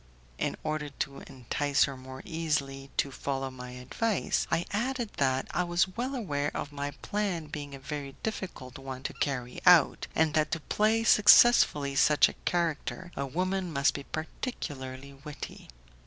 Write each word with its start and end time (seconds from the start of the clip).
In 0.39 0.55
order 0.63 0.89
to 0.89 1.19
entice 1.19 1.83
her 1.83 1.95
more 1.95 2.23
easily 2.25 2.89
to 2.97 3.11
follow 3.11 3.51
my 3.51 3.73
advice, 3.73 4.47
I 4.49 4.65
added 4.71 5.11
that 5.17 5.45
I 5.51 5.63
was 5.63 5.95
well 5.95 6.15
aware 6.15 6.49
of 6.57 6.71
my 6.71 6.89
plan 7.03 7.45
being 7.45 7.75
a 7.75 7.79
very 7.79 8.15
difficult 8.23 8.79
one 8.79 9.03
to 9.03 9.13
carry 9.13 9.61
out, 9.63 10.07
and 10.15 10.33
that 10.33 10.49
to 10.53 10.59
play 10.59 11.03
successfully 11.03 11.93
such 11.95 12.27
a 12.27 12.33
character 12.45 13.11
a 13.15 13.27
woman 13.27 13.71
must 13.71 13.93
be 13.93 14.01
particularly 14.05 15.13
witty. 15.23 15.69